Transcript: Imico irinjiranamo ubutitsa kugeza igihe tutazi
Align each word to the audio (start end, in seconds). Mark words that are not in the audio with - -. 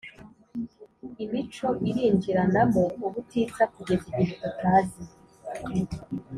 Imico 1.23 1.67
irinjiranamo 1.89 2.83
ubutitsa 3.05 3.63
kugeza 3.73 4.05
igihe 4.21 4.33
tutazi 4.41 5.03